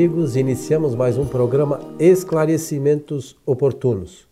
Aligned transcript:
amigos, 0.00 0.34
iniciamos 0.34 0.94
mais 0.94 1.18
um 1.18 1.26
programa 1.26 1.78
Esclarecimentos 1.98 3.36
Oportunos. 3.44 4.26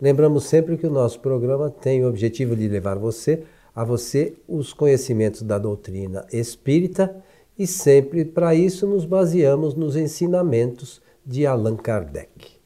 Lembramos 0.00 0.42
sempre 0.46 0.76
que 0.76 0.84
o 0.84 0.90
nosso 0.90 1.20
programa 1.20 1.70
tem 1.70 2.04
o 2.04 2.08
objetivo 2.08 2.56
de 2.56 2.66
levar 2.66 2.98
você 2.98 3.44
a 3.72 3.84
você 3.84 4.34
os 4.48 4.72
conhecimentos 4.72 5.42
da 5.42 5.60
doutrina 5.60 6.26
espírita 6.32 7.22
e 7.56 7.68
sempre 7.68 8.24
para 8.24 8.52
isso 8.52 8.84
nos 8.84 9.04
baseamos 9.04 9.76
nos 9.76 9.94
ensinamentos 9.94 11.00
de 11.24 11.46
Allan 11.46 11.76
Kardec. 11.76 12.56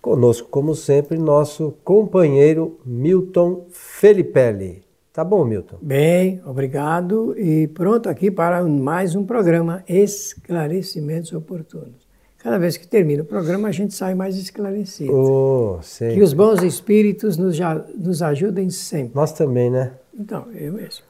Conosco, 0.00 0.48
como 0.48 0.76
sempre, 0.76 1.18
nosso 1.18 1.74
companheiro 1.82 2.78
Milton 2.86 3.66
Felipelli. 3.68 4.85
Tá 5.16 5.24
bom, 5.24 5.46
Milton? 5.46 5.78
Bem, 5.80 6.42
obrigado 6.44 7.34
e 7.38 7.68
pronto 7.68 8.06
aqui 8.06 8.30
para 8.30 8.62
mais 8.64 9.14
um 9.14 9.24
programa 9.24 9.82
Esclarecimentos 9.88 11.32
Oportunos. 11.32 12.06
Cada 12.36 12.58
vez 12.58 12.76
que 12.76 12.86
termina 12.86 13.22
o 13.22 13.24
programa, 13.24 13.68
a 13.68 13.72
gente 13.72 13.94
sai 13.94 14.14
mais 14.14 14.36
esclarecido. 14.36 15.10
Oh, 15.10 15.78
que 15.98 16.22
os 16.22 16.34
bons 16.34 16.62
espíritos 16.62 17.38
nos, 17.38 17.58
nos 17.96 18.20
ajudem 18.20 18.68
sempre. 18.68 19.12
Nós 19.14 19.32
também, 19.32 19.70
né? 19.70 19.92
Então, 20.12 20.52
eu 20.52 20.74
mesmo. 20.74 21.06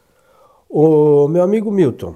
O 0.70 1.26
meu 1.26 1.42
amigo 1.42 1.72
Milton, 1.72 2.14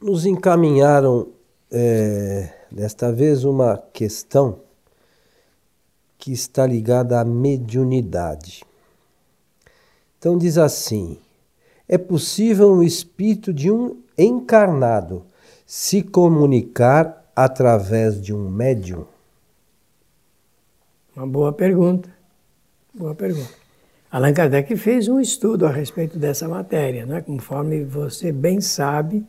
nos 0.00 0.24
encaminharam 0.24 1.28
é, 1.70 2.48
desta 2.72 3.12
vez 3.12 3.44
uma 3.44 3.76
questão 3.92 4.60
que 6.16 6.32
está 6.32 6.66
ligada 6.66 7.20
à 7.20 7.24
mediunidade. 7.24 8.62
Então 10.18 10.36
diz 10.36 10.58
assim: 10.58 11.18
é 11.88 11.96
possível 11.96 12.72
o 12.72 12.82
espírito 12.82 13.52
de 13.52 13.70
um 13.70 13.96
encarnado 14.16 15.24
se 15.64 16.02
comunicar 16.02 17.24
através 17.34 18.20
de 18.20 18.34
um 18.34 18.48
médium? 18.50 19.06
Uma 21.14 21.26
boa 21.26 21.52
pergunta. 21.52 22.08
Boa 22.92 23.14
pergunta. 23.14 23.50
Allan 24.10 24.32
Kardec 24.32 24.74
fez 24.76 25.08
um 25.08 25.20
estudo 25.20 25.66
a 25.66 25.70
respeito 25.70 26.18
dessa 26.18 26.48
matéria, 26.48 27.04
né? 27.04 27.20
conforme 27.20 27.84
você 27.84 28.32
bem 28.32 28.60
sabe, 28.60 29.24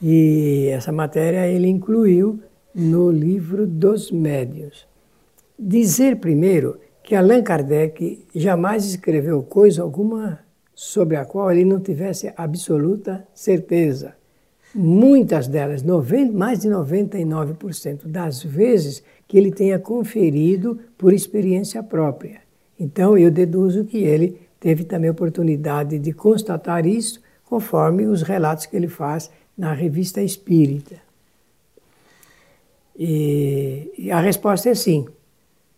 e 0.00 0.68
essa 0.72 0.90
matéria 0.90 1.46
ele 1.46 1.68
incluiu 1.68 2.40
no 2.74 3.10
livro 3.10 3.66
dos 3.66 4.10
médios. 4.10 4.86
Dizer 5.58 6.16
primeiro 6.16 6.78
que 7.08 7.14
Allan 7.14 7.42
Kardec 7.42 8.26
jamais 8.34 8.84
escreveu 8.84 9.42
coisa 9.42 9.80
alguma 9.80 10.40
sobre 10.74 11.16
a 11.16 11.24
qual 11.24 11.50
ele 11.50 11.64
não 11.64 11.80
tivesse 11.80 12.30
absoluta 12.36 13.26
certeza. 13.32 14.14
Muitas 14.74 15.48
delas, 15.48 15.82
90, 15.82 16.32
mais 16.34 16.58
de 16.58 16.68
99% 16.68 18.00
das 18.04 18.42
vezes 18.42 19.02
que 19.26 19.38
ele 19.38 19.50
tenha 19.50 19.78
conferido 19.78 20.78
por 20.98 21.14
experiência 21.14 21.82
própria. 21.82 22.42
Então 22.78 23.16
eu 23.16 23.30
deduzo 23.30 23.86
que 23.86 24.02
ele 24.04 24.38
teve 24.60 24.84
também 24.84 25.08
oportunidade 25.08 25.98
de 25.98 26.12
constatar 26.12 26.84
isso 26.84 27.22
conforme 27.46 28.04
os 28.04 28.20
relatos 28.20 28.66
que 28.66 28.76
ele 28.76 28.86
faz 28.86 29.30
na 29.56 29.72
revista 29.72 30.20
Espírita. 30.20 30.96
E, 32.94 33.94
e 33.96 34.10
a 34.10 34.20
resposta 34.20 34.68
é 34.68 34.74
sim. 34.74 35.06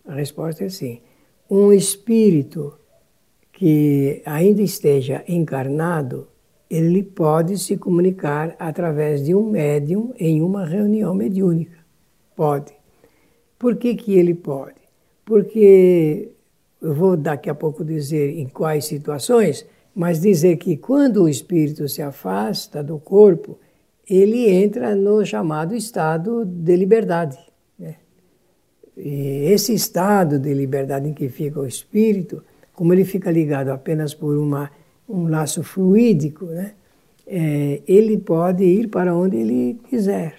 A 0.05 0.15
resposta 0.15 0.65
é 0.65 0.69
sim 0.69 1.01
um 1.51 1.73
espírito 1.73 2.73
que 3.53 4.23
ainda 4.25 4.63
esteja 4.63 5.25
encarnado, 5.27 6.29
ele 6.71 7.03
pode 7.03 7.59
se 7.59 7.77
comunicar 7.77 8.55
através 8.57 9.25
de 9.25 9.35
um 9.35 9.51
médium 9.51 10.15
em 10.17 10.41
uma 10.41 10.65
reunião 10.65 11.13
mediúnica. 11.13 11.79
Pode. 12.37 12.73
Por 13.59 13.77
que, 13.77 13.97
que 13.97 14.17
ele 14.17 14.35
pode? 14.35 14.81
Porque 15.25 16.31
eu 16.81 16.95
vou 16.95 17.17
daqui 17.17 17.51
a 17.51 17.55
pouco 17.55 17.85
dizer 17.85 18.39
em 18.39 18.49
quais 18.49 18.85
situações, 18.85 19.67
mas 19.93 20.21
dizer 20.21 20.57
que 20.57 20.77
quando 20.77 21.25
o 21.25 21.29
espírito 21.29 21.89
se 21.89 22.01
afasta 22.01 22.83
do 22.83 22.99
corpo, 23.01 23.59
ele 24.09 24.49
entra 24.49 24.95
no 24.95 25.27
chamado 25.27 25.75
estado 25.75 26.45
de 26.45 26.77
liberdade. 26.77 27.37
E 28.97 29.51
esse 29.53 29.73
estado 29.73 30.39
de 30.39 30.53
liberdade 30.53 31.09
em 31.09 31.15
que 31.15 31.29
fica 31.29 31.61
o 31.61 31.67
espírito, 31.67 32.43
como 32.75 32.93
ele 32.93 33.05
fica 33.05 33.31
ligado 33.31 33.71
apenas 33.71 34.15
por 34.15 34.37
uma, 34.37 34.71
um 35.09 35.29
laço 35.29 35.63
fluídico, 35.63 36.47
né? 36.47 36.75
É, 37.27 37.81
ele 37.87 38.19
pode 38.19 38.65
ir 38.65 38.89
para 38.89 39.15
onde 39.15 39.37
ele 39.37 39.79
quiser. 39.89 40.35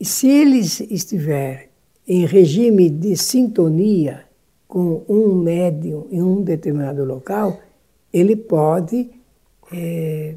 E 0.00 0.04
se 0.04 0.28
ele 0.28 0.58
estiver 0.58 1.68
em 2.08 2.24
regime 2.26 2.88
de 2.90 3.16
sintonia 3.16 4.24
com 4.66 5.04
um 5.08 5.34
médium 5.34 6.08
em 6.10 6.22
um 6.22 6.42
determinado 6.42 7.04
local, 7.04 7.60
ele 8.12 8.34
pode, 8.34 9.10
é, 9.72 10.34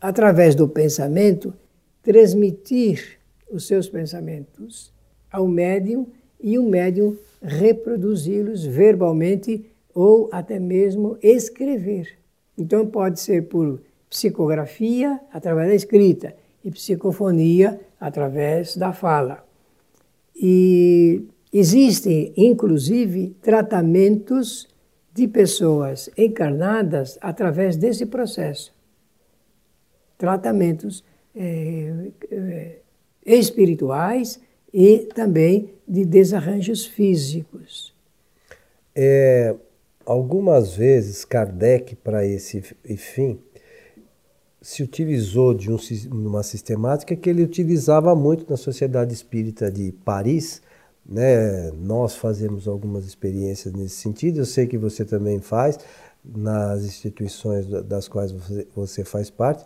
através 0.00 0.54
do 0.54 0.68
pensamento, 0.68 1.54
transmitir 2.02 3.18
os 3.50 3.66
seus 3.66 3.88
pensamentos 3.88 4.93
ao 5.34 5.48
médium 5.48 6.06
e 6.40 6.56
o 6.56 6.62
médium 6.62 7.16
reproduzi-los 7.42 8.64
verbalmente 8.64 9.66
ou 9.92 10.28
até 10.30 10.60
mesmo 10.60 11.18
escrever. 11.20 12.16
Então 12.56 12.86
pode 12.86 13.18
ser 13.18 13.48
por 13.48 13.80
psicografia 14.08 15.20
através 15.32 15.68
da 15.68 15.74
escrita 15.74 16.36
e 16.64 16.70
psicofonia 16.70 17.80
através 18.00 18.76
da 18.76 18.92
fala. 18.92 19.44
E 20.36 21.24
existem 21.52 22.32
inclusive 22.36 23.36
tratamentos 23.42 24.68
de 25.12 25.26
pessoas 25.26 26.08
encarnadas 26.16 27.18
através 27.20 27.76
desse 27.76 28.06
processo. 28.06 28.72
Tratamentos 30.16 31.02
é, 31.34 32.10
é, 32.30 32.78
espirituais 33.26 34.40
e 34.74 35.08
também 35.14 35.72
de 35.86 36.04
desarranjos 36.04 36.84
físicos. 36.84 37.94
É, 38.92 39.54
algumas 40.04 40.74
vezes 40.74 41.24
Kardec, 41.24 41.94
para 41.94 42.26
esse 42.26 42.60
fim, 42.96 43.38
se 44.60 44.82
utilizou 44.82 45.54
de 45.54 45.70
um, 45.70 45.76
uma 46.10 46.42
sistemática 46.42 47.14
que 47.14 47.30
ele 47.30 47.44
utilizava 47.44 48.16
muito 48.16 48.50
na 48.50 48.56
Sociedade 48.56 49.14
Espírita 49.14 49.70
de 49.70 49.92
Paris. 50.04 50.60
Né? 51.06 51.70
Nós 51.72 52.16
fazemos 52.16 52.66
algumas 52.66 53.06
experiências 53.06 53.72
nesse 53.72 53.96
sentido, 53.96 54.40
eu 54.40 54.46
sei 54.46 54.66
que 54.66 54.76
você 54.76 55.04
também 55.04 55.38
faz, 55.40 55.78
nas 56.24 56.82
instituições 56.82 57.66
das 57.84 58.08
quais 58.08 58.34
você, 58.74 59.04
faz 59.04 59.30
parte, 59.30 59.64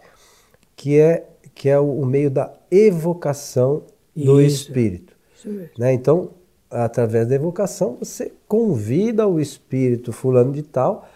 que 0.77 0.99
é, 0.99 1.27
que 1.55 1.71
é 1.71 1.79
o, 1.79 2.01
o 2.01 2.05
meio 2.05 2.31
da 2.31 2.53
evocação 2.71 3.85
do 4.25 4.41
Isso. 4.41 4.69
espírito. 4.69 5.15
Isso 5.37 5.49
mesmo. 5.49 5.71
Né? 5.79 5.93
Então, 5.93 6.31
através 6.71 7.27
da 7.29 7.35
evocação, 7.35 7.97
você 7.99 8.33
convida 8.47 9.27
o 9.27 9.41
espírito 9.41 10.13
fulano 10.13 10.53
de 10.53 10.63
tal 10.63 11.09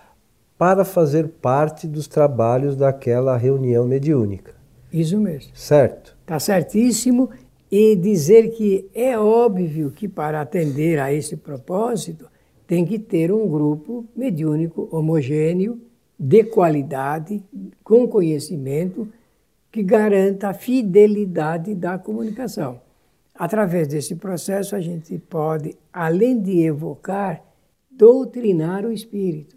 para 0.57 0.85
fazer 0.85 1.29
parte 1.29 1.87
dos 1.87 2.07
trabalhos 2.07 2.77
daquela 2.77 3.37
reunião 3.37 3.87
mediúnica. 3.87 4.55
Isso 4.93 5.19
mesmo. 5.19 5.51
Certo? 5.55 6.17
Está 6.21 6.39
certíssimo. 6.39 7.31
E 7.71 7.97
dizer 7.97 8.51
que 8.51 8.87
é 8.95 9.19
óbvio 9.19 9.91
que 9.91 10.07
para 10.07 10.43
atender 10.43 10.99
a 10.99 11.11
esse 11.11 11.39
propósito 11.39 12.29
tem 12.67 12.85
que 12.85 12.99
ter 12.99 13.33
um 13.33 13.49
grupo 13.49 14.05
mediúnico 14.15 14.89
homogêneo, 14.93 15.81
de 16.19 16.45
qualidade, 16.45 17.43
com 17.83 18.07
conhecimento, 18.07 19.09
que 19.73 19.83
garanta 19.83 20.51
a 20.51 20.55
fidelidade 20.55 21.75
da 21.75 21.99
comunicação. 21.99 22.79
Através 23.43 23.89
desse 23.89 24.15
processo, 24.15 24.77
a 24.77 24.81
gente 24.81 25.19
pode, 25.19 25.77
além 25.93 26.41
de 26.41 26.61
evocar, 26.61 27.45
doutrinar 27.91 28.87
o 28.87 28.93
espírito. 28.93 29.57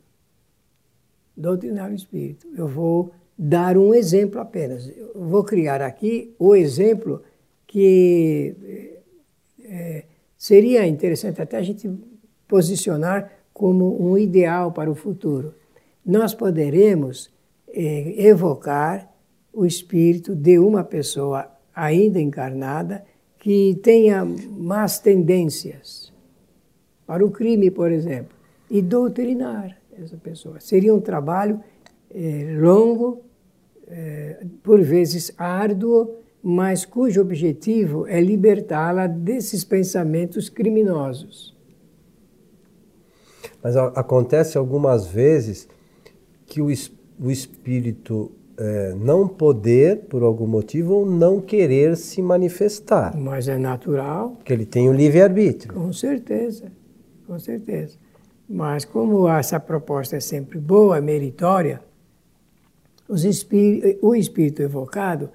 Doutrinar 1.38 1.92
o 1.92 1.94
espírito. 1.94 2.48
Eu 2.58 2.68
vou 2.68 3.12
dar 3.38 3.78
um 3.78 3.94
exemplo 3.94 4.42
apenas. 4.42 4.90
Eu 4.90 5.28
vou 5.28 5.44
criar 5.44 5.84
aqui 5.84 6.34
o 6.40 6.56
exemplo 6.56 7.22
que 7.68 8.56
é, 9.64 10.06
seria 10.36 10.88
interessante 10.88 11.40
até 11.40 11.58
a 11.58 11.62
gente 11.62 11.88
posicionar 12.48 13.32
como 13.54 14.04
um 14.04 14.18
ideal 14.18 14.72
para 14.72 14.90
o 14.90 14.96
futuro. 14.96 15.54
Nós 16.04 16.34
poderemos 16.34 17.32
é, 17.72 18.26
evocar 18.26 19.14
o 19.54 19.64
espírito 19.64 20.36
de 20.36 20.58
uma 20.58 20.84
pessoa 20.84 21.52
ainda 21.72 22.20
encarnada 22.20 23.06
que 23.46 23.80
tenha 23.84 24.26
más 24.26 24.98
tendências 24.98 26.12
para 27.06 27.24
o 27.24 27.30
crime, 27.30 27.70
por 27.70 27.92
exemplo, 27.92 28.36
e 28.68 28.82
doutrinar 28.82 29.78
essa 30.02 30.18
pessoa. 30.18 30.60
Seria 30.60 30.96
um 30.96 31.00
trabalho 31.00 31.62
eh, 32.10 32.58
longo, 32.60 33.22
eh, 33.86 34.44
por 34.64 34.82
vezes 34.82 35.32
árduo, 35.38 36.16
mas 36.42 36.86
cujo 36.86 37.22
objetivo 37.22 38.08
é 38.08 38.20
libertá-la 38.20 39.06
desses 39.06 39.64
pensamentos 39.64 40.50
criminosos. 40.50 41.56
Mas 43.62 43.78
acontece 43.78 44.58
algumas 44.58 45.06
vezes 45.06 45.70
que 46.48 46.64
o, 46.64 46.70
o 47.20 47.30
espírito 47.30 48.32
é, 48.58 48.94
não 48.96 49.28
poder, 49.28 50.06
por 50.06 50.24
algum 50.24 50.48
motivo, 50.48 50.94
ou 50.96 51.06
não 51.06 51.42
querer 51.42 51.98
se 51.98 52.22
manifestar. 52.22 53.16
Mas 53.18 53.48
é 53.48 53.58
natural. 53.58 54.38
Que 54.44 54.54
ele 54.54 54.66
tem 54.66 54.90
o 54.90 54.94
livre-arbítrio. 54.94 55.74
Com 55.74 55.92
certeza, 55.92 56.72
com 57.28 57.38
certeza. 57.40 57.98
Mas 58.48 58.86
como 58.86 59.28
essa 59.28 59.60
proposta 59.60 60.16
é 60.18 60.20
sempre 60.20 60.60
boa, 60.60 61.02
meritória, 61.02 61.82
espí 63.10 63.98
o 64.02 64.16
espírito 64.16 64.62
evocado 64.62 65.30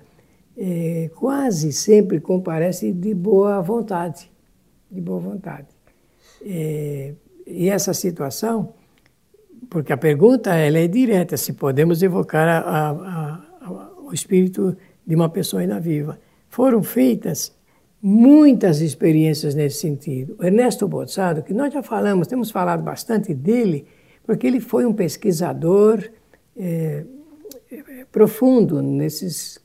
é, 0.57 1.11
quase 1.15 1.73
sempre 1.73 2.21
comparece 2.21 2.93
de 2.93 3.15
boa 3.15 3.61
vontade, 3.61 4.31
de 4.91 5.01
boa 5.01 5.19
vontade. 5.19 5.69
É, 6.45 7.15
e 7.47 7.69
essa 7.69 7.95
situação, 7.95 8.75
porque 9.69 9.93
a 9.93 9.97
pergunta 9.97 10.55
ela 10.55 10.79
é 10.79 10.87
direta, 10.87 11.37
se 11.37 11.53
podemos 11.53 12.03
evocar 12.03 12.49
a, 12.49 12.59
a, 12.59 12.91
a, 13.61 13.91
o 14.03 14.13
espírito 14.13 14.77
de 15.07 15.15
uma 15.15 15.29
pessoa 15.29 15.63
ainda 15.63 15.79
viva. 15.79 16.19
Foram 16.49 16.83
feitas 16.83 17.53
muitas 18.03 18.81
experiências 18.81 19.55
nesse 19.55 19.81
sentido. 19.81 20.37
Ernesto 20.43 20.89
Bozzado, 20.89 21.43
que 21.43 21.53
nós 21.53 21.73
já 21.73 21.83
falamos, 21.83 22.27
temos 22.27 22.51
falado 22.51 22.83
bastante 22.83 23.35
dele, 23.35 23.87
porque 24.25 24.47
ele 24.47 24.61
foi 24.61 24.87
um 24.87 24.93
pesquisador 24.93 26.03
é, 26.57 27.05
profundo 28.11 28.81
nesses 28.81 29.61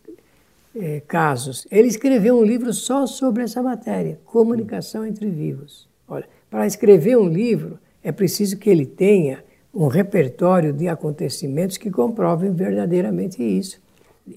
é, 0.75 1.01
casos. 1.07 1.65
Ele 1.71 1.87
escreveu 1.87 2.37
um 2.37 2.43
livro 2.43 2.73
só 2.73 3.07
sobre 3.07 3.43
essa 3.43 3.63
matéria, 3.63 4.19
Comunicação 4.25 5.05
entre 5.05 5.29
Vivos. 5.29 5.87
Olha, 6.07 6.27
para 6.49 6.67
escrever 6.67 7.17
um 7.17 7.27
livro 7.27 7.79
é 8.03 8.11
preciso 8.11 8.57
que 8.57 8.69
ele 8.69 8.85
tenha 8.85 9.43
um 9.75 9.87
repertório 9.87 10.71
de 10.71 10.87
acontecimentos 10.87 11.77
que 11.77 11.91
comprovem 11.91 12.53
verdadeiramente 12.53 13.43
isso. 13.43 13.81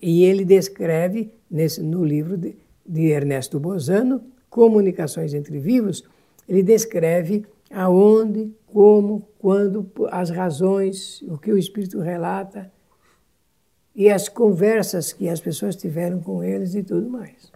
E 0.03 0.25
ele 0.25 0.45
descreve 0.45 1.33
nesse, 1.49 1.81
no 1.81 2.05
livro 2.05 2.37
de, 2.37 2.57
de 2.85 3.07
Ernesto 3.07 3.61
Bozano, 3.61 4.21
Comunicações 4.51 5.33
entre 5.33 5.59
Vivos, 5.61 6.03
ele 6.49 6.63
descreve 6.63 7.47
aonde, 7.71 8.51
como, 8.67 9.29
quando, 9.39 9.89
as 10.11 10.31
razões, 10.31 11.23
o 11.23 11.39
que 11.39 11.53
o 11.53 11.59
Espírito 11.59 12.01
relata 12.01 12.73
e 13.95 14.11
as 14.11 14.29
conversas 14.29 15.13
que 15.13 15.29
as 15.29 15.41
pessoas 15.41 15.77
tiveram 15.77 16.21
com 16.21 16.43
eles 16.43 16.75
e 16.75 16.83
tudo 16.83 17.09
mais. 17.09 17.53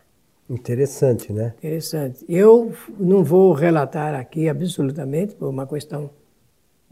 Interessante, 0.48 1.32
né? 1.32 1.54
Interessante. 1.58 2.24
Eu 2.28 2.72
não 2.98 3.24
vou 3.24 3.52
relatar 3.52 4.14
aqui 4.14 4.48
absolutamente, 4.48 5.34
por 5.34 5.48
uma 5.48 5.66
questão 5.66 6.10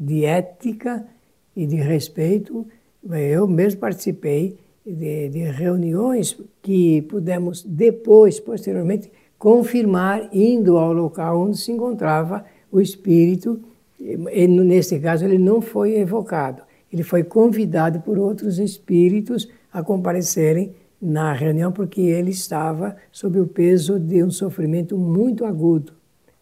de 0.01 0.25
ética 0.25 1.07
e 1.55 1.67
de 1.67 1.77
respeito. 1.77 2.67
Eu 3.05 3.47
mesmo 3.47 3.79
participei 3.79 4.59
de, 4.85 5.29
de 5.29 5.41
reuniões 5.41 6.41
que 6.63 7.03
pudemos 7.03 7.63
depois, 7.63 8.41
posteriormente, 8.41 9.13
confirmar 9.39 10.29
indo 10.33 10.79
ao 10.79 10.95
local 10.95 11.43
onde 11.43 11.59
se 11.59 11.71
encontrava 11.71 12.45
o 12.73 12.81
espírito. 12.81 13.61
E, 14.01 14.49
nesse 14.49 14.99
caso, 14.99 15.27
ele 15.27 15.39
não 15.39 15.61
foi 15.61 15.97
evocado 15.97 16.63
ele 16.93 17.03
foi 17.03 17.23
convidado 17.23 18.01
por 18.01 18.19
outros 18.19 18.59
espíritos 18.59 19.49
a 19.73 19.83
comparecerem 19.83 20.75
na 21.01 21.33
reunião 21.33 21.73
porque 21.73 22.01
ele 22.01 22.31
estava 22.31 22.97
sob 23.13 23.39
o 23.39 23.47
peso 23.47 23.99
de 23.99 24.23
um 24.23 24.31
sofrimento 24.31 24.99
muito 24.99 25.45
agudo, 25.45 25.93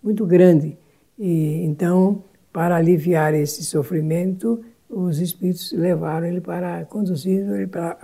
muito 0.02 0.24
grande. 0.26 0.76
E 1.18 1.62
então, 1.64 2.24
para 2.52 2.76
aliviar 2.76 3.34
esse 3.34 3.64
sofrimento, 3.64 4.62
os 4.88 5.20
espíritos 5.20 5.72
levaram 5.72 6.26
ele 6.26 6.40
para 6.40 6.84
conduzir 6.86 7.40
ele 7.40 7.66
para 7.66 7.98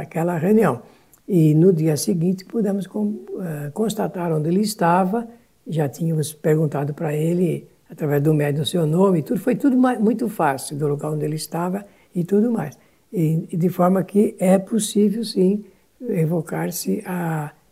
aquela 0.00 0.36
reunião. 0.36 0.82
E 1.26 1.54
no 1.54 1.72
dia 1.72 1.96
seguinte 1.96 2.44
pudemos 2.44 2.86
eh, 2.86 3.70
constatar 3.72 4.32
onde 4.32 4.48
ele 4.48 4.60
estava. 4.60 5.26
Já 5.66 5.88
tínhamos 5.88 6.34
perguntado 6.34 6.92
para 6.92 7.14
ele 7.14 7.66
através 7.88 8.22
do 8.22 8.34
médium 8.34 8.62
o 8.62 8.66
seu 8.66 8.86
nome, 8.86 9.22
tudo 9.22 9.40
foi 9.40 9.54
tudo 9.54 9.76
muito 9.76 10.28
fácil 10.28 10.76
do 10.76 10.88
lugar 10.88 11.12
onde 11.12 11.24
ele 11.24 11.36
estava 11.36 11.84
e 12.14 12.24
tudo 12.24 12.50
mais. 12.50 12.76
E, 13.12 13.56
de 13.56 13.68
forma 13.68 14.02
que 14.02 14.34
é 14.38 14.58
possível 14.58 15.24
sim 15.24 15.64
evocar-se 16.00 17.02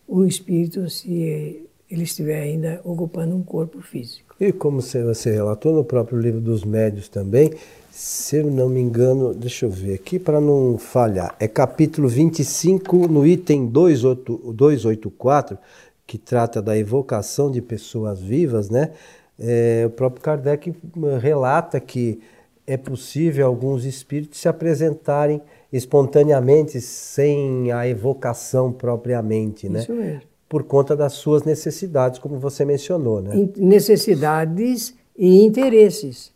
o 0.07 0.25
espírito 0.25 0.89
se 0.89 1.67
ele 1.93 2.05
estiver 2.05 2.41
ainda 2.41 2.81
ocupando 2.85 3.37
um 3.37 3.43
corpo 3.43 3.83
físico. 3.83 4.35
E 4.41 4.51
como 4.51 4.81
você 4.81 5.31
relatou 5.31 5.75
no 5.75 5.85
próprio 5.85 6.19
livro 6.19 6.41
dos 6.41 6.65
médios 6.65 7.07
também, 7.07 7.53
se 7.91 8.37
eu 8.37 8.51
não 8.51 8.71
me 8.71 8.81
engano, 8.81 9.35
deixa 9.35 9.67
eu 9.67 9.71
ver 9.71 9.93
aqui 9.95 10.19
para 10.19 10.41
não 10.41 10.79
falhar, 10.79 11.37
é 11.39 11.47
capítulo 11.47 12.09
25, 12.09 13.07
no 13.09 13.27
item 13.27 13.67
284, 13.67 15.59
que 16.07 16.17
trata 16.17 16.63
da 16.63 16.79
evocação 16.79 17.51
de 17.51 17.61
pessoas 17.61 18.19
vivas, 18.19 18.71
né? 18.71 18.93
É, 19.39 19.85
o 19.87 19.91
próprio 19.91 20.23
Kardec 20.23 20.75
relata 21.21 21.79
que 21.79 22.21
é 22.67 22.79
possível 22.79 23.47
alguns 23.47 23.85
espíritos 23.85 24.41
se 24.41 24.49
apresentarem 24.49 25.43
espontaneamente, 25.71 26.81
sem 26.81 27.71
a 27.71 27.87
evocação 27.87 28.73
propriamente, 28.73 29.69
né? 29.69 29.81
Isso 29.81 29.93
mesmo. 29.93 30.32
Por 30.53 30.65
conta 30.65 30.95
das 30.95 31.15
suas 31.15 31.45
necessidades, 31.45 32.19
como 32.19 32.39
você 32.39 32.63
mencionou, 32.63 33.23
né? 33.23 33.49
Necessidades 33.57 34.95
e 35.17 35.43
interesses. 35.43 36.31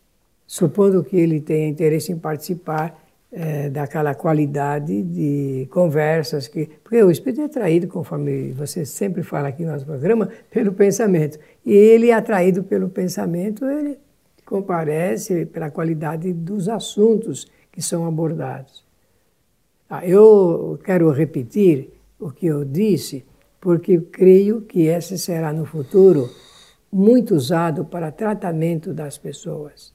Supondo 0.47 1.05
que 1.05 1.19
ele 1.19 1.39
tenha 1.39 1.69
interesse 1.69 2.13
em 2.13 2.17
participar 2.17 2.99
é, 3.31 3.69
daquela 3.69 4.15
qualidade 4.15 5.03
de 5.03 5.69
conversas 5.71 6.49
que. 6.49 6.67
Porque 6.83 7.03
o 7.03 7.11
espírito 7.11 7.43
é 7.43 7.45
atraído, 7.45 7.89
conforme 7.89 8.53
você 8.53 8.87
sempre 8.87 9.23
fala 9.23 9.49
aqui 9.49 9.67
no 9.67 9.73
nosso 9.73 9.85
programa, 9.85 10.31
pelo 10.51 10.73
pensamento. 10.73 11.39
E 11.63 11.75
ele 11.75 12.09
é 12.09 12.15
atraído 12.15 12.65
pelo 12.65 12.89
pensamento, 12.89 13.67
ele 13.67 13.99
comparece 14.47 15.45
pela 15.45 15.71
qualidade 15.71 16.33
dos 16.33 16.71
assuntos 16.71 17.47
que 17.71 17.83
são 17.83 18.07
abordados. 18.07 18.83
Ah, 19.91 20.07
eu 20.07 20.79
quero 20.83 21.11
repetir 21.11 21.91
o 22.19 22.31
que 22.31 22.47
eu 22.47 22.65
disse, 22.65 23.23
porque 23.67 23.99
creio 23.99 24.61
que 24.61 24.83
esse 24.83 25.19
será 25.19 25.53
no 25.53 25.67
futuro 25.67 26.31
muito 26.93 27.35
usado 27.35 27.85
para 27.85 28.13
tratamento 28.13 28.95
das 28.95 29.19
pessoas. 29.19 29.93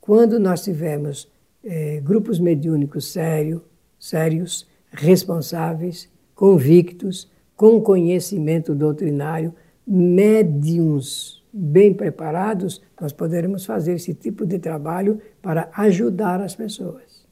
Quando 0.00 0.40
nós 0.40 0.64
tivermos 0.64 1.30
eh, 1.62 2.00
grupos 2.02 2.40
mediúnicos 2.40 3.12
sério, 3.12 3.62
sérios, 3.96 4.66
responsáveis, 4.90 6.08
convictos, 6.34 7.30
com 7.54 7.80
conhecimento 7.80 8.74
doutrinário, 8.74 9.54
médiums 9.86 11.44
bem 11.52 11.94
preparados, 11.94 12.82
nós 13.00 13.12
poderemos 13.12 13.64
fazer 13.64 13.92
esse 13.92 14.14
tipo 14.14 14.44
de 14.44 14.58
trabalho 14.58 15.20
para 15.40 15.70
ajudar 15.76 16.40
as 16.40 16.56
pessoas. 16.56 17.24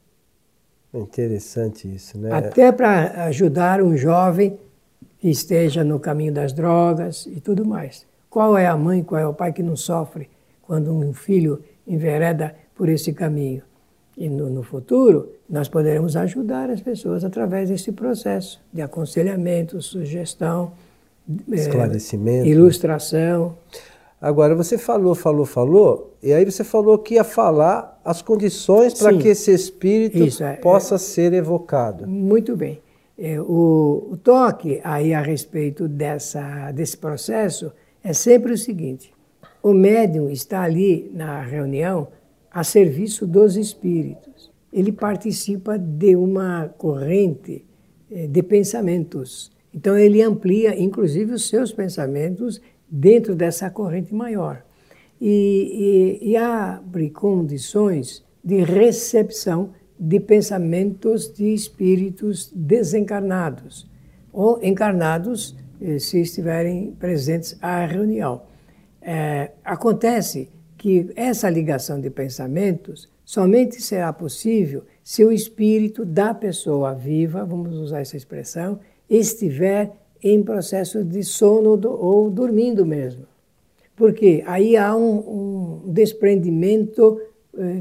Interessante 0.93 1.93
isso, 1.93 2.17
né? 2.17 2.31
Até 2.31 2.71
para 2.71 3.25
ajudar 3.25 3.81
um 3.81 3.97
jovem 3.97 4.57
esteja 5.29 5.83
no 5.83 5.99
caminho 5.99 6.33
das 6.33 6.53
drogas 6.53 7.27
e 7.27 7.39
tudo 7.39 7.65
mais. 7.65 8.05
Qual 8.29 8.57
é 8.57 8.65
a 8.65 8.77
mãe, 8.77 9.03
qual 9.03 9.19
é 9.19 9.27
o 9.27 9.33
pai 9.33 9.51
que 9.51 9.61
não 9.61 9.75
sofre 9.75 10.29
quando 10.61 10.91
um 10.93 11.13
filho 11.13 11.61
envereda 11.85 12.55
por 12.75 12.89
esse 12.89 13.13
caminho? 13.13 13.61
E 14.17 14.29
no, 14.29 14.49
no 14.49 14.63
futuro, 14.63 15.29
nós 15.49 15.67
poderemos 15.67 16.15
ajudar 16.15 16.69
as 16.69 16.81
pessoas 16.81 17.23
através 17.23 17.69
desse 17.69 17.91
processo 17.91 18.61
de 18.71 18.81
aconselhamento, 18.81 19.81
sugestão, 19.81 20.73
eh, 21.29 21.55
esclarecimento, 21.55 22.45
é, 22.45 22.49
ilustração. 22.49 23.57
Agora, 24.21 24.53
você 24.53 24.77
falou, 24.77 25.15
falou, 25.15 25.45
falou, 25.45 26.13
e 26.21 26.31
aí 26.31 26.45
você 26.45 26.63
falou 26.63 26.97
que 26.99 27.15
ia 27.15 27.23
falar 27.23 27.99
as 28.05 28.21
condições 28.21 28.93
para 28.93 29.17
que 29.17 29.29
esse 29.29 29.51
espírito 29.51 30.19
Isso, 30.19 30.43
é, 30.43 30.57
possa 30.57 30.95
é, 30.95 30.97
ser 30.99 31.33
evocado. 31.33 32.07
Muito 32.07 32.55
bem. 32.55 32.79
É, 33.23 33.39
o, 33.39 34.07
o, 34.13 34.17
toque 34.17 34.81
aí 34.83 35.13
a 35.13 35.21
respeito 35.21 35.87
dessa, 35.87 36.71
desse 36.71 36.97
processo 36.97 37.71
é 38.03 38.13
sempre 38.13 38.51
o 38.51 38.57
seguinte: 38.57 39.13
o 39.61 39.73
médium 39.73 40.27
está 40.27 40.63
ali 40.63 41.11
na 41.13 41.39
reunião 41.39 42.07
a 42.49 42.63
serviço 42.63 43.27
dos 43.27 43.55
espíritos. 43.55 44.51
Ele 44.73 44.91
participa 44.91 45.77
de 45.77 46.15
uma 46.15 46.73
corrente 46.79 47.63
é, 48.09 48.25
de 48.25 48.41
pensamentos. 48.41 49.51
Então 49.71 49.95
ele 49.95 50.19
amplia, 50.23 50.75
inclusive, 50.81 51.31
os 51.31 51.47
seus 51.47 51.71
pensamentos 51.71 52.59
dentro 52.89 53.35
dessa 53.35 53.69
corrente 53.69 54.15
maior. 54.15 54.65
E, 55.21 56.17
e, 56.21 56.31
e 56.31 56.37
abre 56.37 57.11
condições 57.11 58.25
de 58.43 58.63
recepção 58.63 59.73
de 60.03 60.19
pensamentos 60.19 61.31
de 61.31 61.53
espíritos 61.53 62.51
desencarnados 62.55 63.87
ou 64.33 64.59
encarnados 64.63 65.55
eh, 65.79 65.99
se 65.99 66.19
estiverem 66.19 66.91
presentes 66.99 67.55
à 67.61 67.85
reunião. 67.85 68.41
É, 68.99 69.51
acontece 69.63 70.49
que 70.75 71.11
essa 71.15 71.47
ligação 71.51 72.01
de 72.01 72.09
pensamentos 72.09 73.07
somente 73.23 73.79
será 73.79 74.11
possível 74.11 74.83
se 75.03 75.23
o 75.23 75.31
espírito 75.31 76.03
da 76.03 76.33
pessoa 76.33 76.95
viva, 76.95 77.45
vamos 77.45 77.75
usar 77.77 78.01
essa 78.01 78.17
expressão, 78.17 78.79
estiver 79.07 79.91
em 80.23 80.41
processo 80.41 81.03
de 81.03 81.23
sono 81.23 81.79
ou 81.85 82.31
dormindo 82.31 82.83
mesmo. 82.87 83.25
Porque 83.95 84.43
aí 84.47 84.75
há 84.75 84.95
um, 84.95 85.83
um 85.85 85.91
desprendimento 85.91 87.21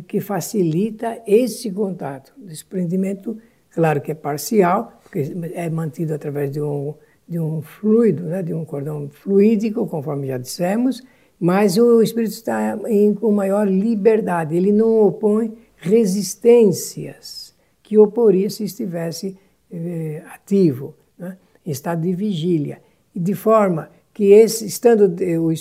que 0.08 0.20
facilita 0.20 1.22
esse 1.26 1.70
contato. 1.70 2.32
Desprendimento, 2.36 3.38
claro 3.72 4.00
que 4.00 4.10
é 4.10 4.14
parcial, 4.14 5.00
porque 5.02 5.32
é 5.54 5.70
mantido 5.70 6.14
através 6.14 6.50
de 6.50 6.60
um, 6.60 6.94
de 7.28 7.38
um 7.38 7.62
fluido, 7.62 8.24
né, 8.24 8.42
de 8.42 8.52
um 8.52 8.64
cordão 8.64 9.08
fluídico, 9.08 9.86
conforme 9.86 10.26
já 10.26 10.38
dissemos, 10.38 11.02
mas 11.38 11.78
o 11.78 12.02
espírito 12.02 12.32
está 12.32 12.78
em, 12.88 13.14
com 13.14 13.30
maior 13.32 13.66
liberdade, 13.66 14.56
ele 14.56 14.72
não 14.72 15.00
opõe 15.06 15.56
resistências 15.76 17.54
que 17.82 17.96
oporia 17.96 18.50
se 18.50 18.64
estivesse 18.64 19.36
eh, 19.70 20.22
ativo, 20.32 20.94
né, 21.18 21.38
em 21.64 21.70
estado 21.70 22.02
de 22.02 22.12
vigília. 22.12 22.80
De 23.14 23.34
forma 23.34 23.90
que, 24.12 24.32
esse, 24.32 24.66
estando 24.66 25.12
o, 25.40 25.52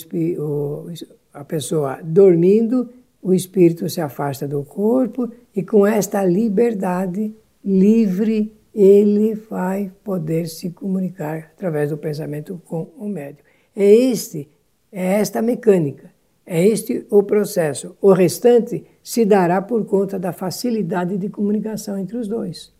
o, 0.42 0.92
a 1.32 1.44
pessoa 1.44 2.00
dormindo, 2.02 2.88
o 3.22 3.34
espírito 3.34 3.88
se 3.88 4.00
afasta 4.00 4.48
do 4.48 4.64
corpo 4.64 5.30
e 5.54 5.62
com 5.62 5.86
esta 5.86 6.24
liberdade 6.24 7.34
livre 7.64 8.52
ele 8.74 9.34
vai 9.34 9.90
poder 10.02 10.46
se 10.46 10.70
comunicar 10.70 11.50
através 11.56 11.90
do 11.90 11.98
pensamento 11.98 12.60
com 12.64 12.88
o 12.96 13.08
médium. 13.08 13.44
É 13.76 13.84
este, 13.84 14.48
é 14.92 15.20
esta 15.20 15.42
mecânica, 15.42 16.10
é 16.46 16.66
este 16.66 17.04
o 17.10 17.22
processo. 17.22 17.96
O 18.00 18.12
restante 18.12 18.84
se 19.02 19.24
dará 19.24 19.60
por 19.60 19.84
conta 19.84 20.18
da 20.18 20.32
facilidade 20.32 21.18
de 21.18 21.28
comunicação 21.28 21.98
entre 21.98 22.16
os 22.16 22.28
dois. 22.28 22.72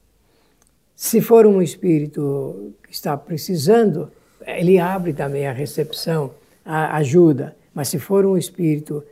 Se 0.94 1.20
for 1.20 1.46
um 1.46 1.62
espírito 1.62 2.74
que 2.82 2.92
está 2.92 3.16
precisando, 3.16 4.10
ele 4.46 4.78
abre 4.78 5.12
também 5.12 5.46
a 5.46 5.52
recepção, 5.52 6.32
a 6.64 6.96
ajuda. 6.98 7.56
Mas 7.72 7.88
se 7.88 7.98
for 7.98 8.26
um 8.26 8.36
espírito 8.36 9.02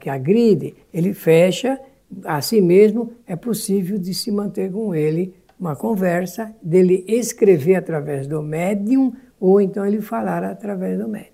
que 0.00 0.08
agride, 0.08 0.74
ele 0.92 1.12
fecha 1.12 1.78
a 2.24 2.40
si 2.40 2.60
mesmo, 2.60 3.12
é 3.26 3.36
possível 3.36 3.98
de 3.98 4.14
se 4.14 4.30
manter 4.30 4.70
com 4.72 4.94
ele 4.94 5.34
uma 5.58 5.74
conversa, 5.74 6.54
dele 6.62 7.04
escrever 7.08 7.74
através 7.74 8.26
do 8.26 8.40
médium 8.40 9.12
ou 9.40 9.60
então 9.60 9.84
ele 9.84 10.00
falar 10.00 10.44
através 10.44 10.98
do 10.98 11.08
médium. 11.08 11.32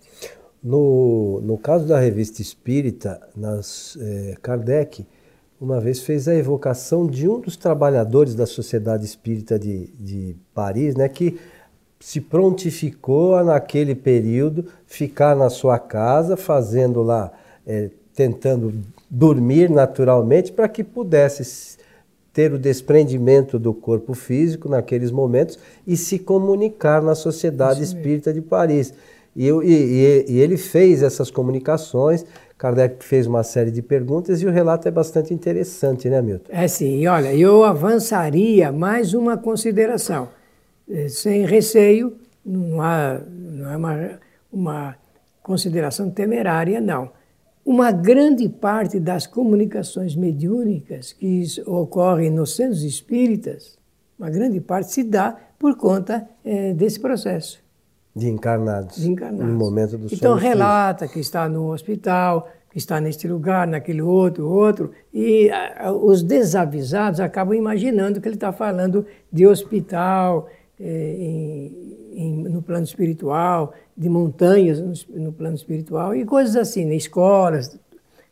No, 0.62 1.43
no 1.43 1.59
caso 1.59 1.87
da 1.87 2.00
revista 2.00 2.40
espírita, 2.40 3.21
nas, 3.37 3.99
eh, 4.00 4.35
Kardec 4.40 5.07
uma 5.61 5.81
vez 5.81 6.00
fez 6.00 6.28
a 6.28 6.35
evocação 6.35 7.07
de 7.07 7.28
um 7.28 7.40
dos 7.40 7.57
trabalhadores 7.57 8.35
da 8.35 8.45
Sociedade 8.45 9.04
Espírita 9.04 9.59
de, 9.59 9.88
de 9.99 10.37
Paris, 10.52 10.95
né, 10.95 11.09
que 11.09 11.38
se 12.00 12.21
prontificou 12.21 13.35
a, 13.35 13.45
naquele 13.45 13.95
período, 13.95 14.66
ficar 14.87 15.35
na 15.35 15.49
sua 15.49 15.78
casa, 15.78 16.37
fazendo 16.37 17.02
lá, 17.02 17.33
é, 17.66 17.90
tentando 18.14 18.73
dormir 19.11 19.71
naturalmente, 19.71 20.52
para 20.52 20.68
que 20.68 20.85
pudesse 20.85 21.78
ter 22.33 22.52
o 22.52 22.59
desprendimento 22.59 23.59
do 23.59 23.73
corpo 23.73 24.12
físico 24.12 24.68
naqueles 24.68 25.11
momentos 25.11 25.59
e 25.87 25.97
se 25.97 26.18
comunicar 26.18 27.00
na 27.00 27.14
Sociedade 27.14 27.83
Espírita 27.83 28.33
de 28.33 28.40
Paris. 28.40 28.92
E, 29.37 29.47
eu, 29.47 29.62
e, 29.62 30.25
e, 30.28 30.38
ele 30.38 30.56
fez 30.56 31.02
essas 31.02 31.30
comunicações, 31.30 32.25
Kardec 32.56 33.04
fez 33.04 33.26
uma 33.26 33.42
série 33.42 33.71
de 33.71 33.83
perguntas 33.83 34.42
e 34.42 34.47
o 34.47 34.50
relato 34.50 34.87
é 34.87 34.90
bastante 34.90 35.35
interessante, 35.35 36.09
né, 36.09 36.23
Milton? 36.23 36.50
É 36.50 36.68
sim, 36.68 37.00
e 37.00 37.09
olha, 37.09 37.35
eu 37.35 37.64
avançaria 37.64 38.71
mais 38.71 39.12
uma 39.12 39.37
consideração. 39.37 40.28
Eh, 40.88 41.09
sem 41.09 41.44
receio, 41.47 42.16
não, 42.44 42.80
há, 42.80 43.21
não 43.28 43.71
é 43.71 43.76
uma, 43.76 44.11
uma 44.52 44.97
consideração 45.42 46.11
temerária, 46.11 46.80
não. 46.80 47.11
Uma 47.64 47.90
grande 47.90 48.49
parte 48.49 49.00
das 49.00 49.26
comunicações 49.26 50.14
mediúnicas 50.14 51.12
que 51.12 51.44
ocorrem 51.66 52.30
nos 52.30 52.54
centros 52.54 52.83
espíritas, 52.83 53.78
uma 54.18 54.28
grande 54.28 54.61
parte 54.61 54.92
se 54.92 55.02
dá 55.02 55.37
por 55.59 55.76
conta 55.76 56.28
é, 56.44 56.75
desse 56.75 57.00
processo. 57.00 57.62
De 58.14 58.28
encarnados. 58.28 58.97
De 58.97 59.11
encarnados. 59.11 59.52
No 59.52 59.59
momento 59.59 59.97
do 59.97 60.12
Então 60.12 60.37
relata 60.37 61.09
que 61.09 61.18
está 61.18 61.49
no 61.49 61.73
hospital, 61.73 62.49
que 62.71 62.78
está 62.78 63.00
neste 63.00 63.26
lugar, 63.26 63.66
naquele 63.66 64.02
outro, 64.02 64.49
outro, 64.49 64.90
e 65.12 65.50
a, 65.50 65.90
os 65.90 66.23
desavisados 66.23 67.18
acabam 67.18 67.56
imaginando 67.56 68.21
que 68.21 68.28
ele 68.28 68.37
está 68.37 68.52
falando 68.52 69.06
de 69.33 69.47
hospital, 69.47 70.49
em, 70.81 71.97
em, 72.12 72.43
no 72.45 72.62
plano 72.62 72.85
espiritual, 72.85 73.75
de 73.97 74.09
montanhas 74.09 74.81
no, 74.81 75.23
no, 75.23 75.33
plano 75.33 75.54
espiritual 75.54 76.14
e 76.14 76.25
coisas 76.25 76.57
assim, 76.57 76.83
em 76.83 76.97
escolas, 76.97 77.78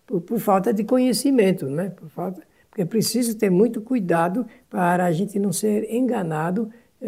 por, 0.07 0.21
por, 0.21 0.39
falta 0.39 0.73
de 0.73 0.85
conhecimento, 0.85 1.67
né? 1.67 1.91
Por 1.91 2.09
falta, 2.09 2.43
porque 2.69 2.83
é 2.83 2.87
preciso 2.87 3.37
ter 3.37 3.51
muito 3.51 3.81
cuidado 3.81 4.47
para 4.69 5.05
a 5.05 5.13
gente 5.13 5.39
não 5.39 5.53
ser 5.53 5.93
enganado 5.93 6.71
é, 7.01 7.07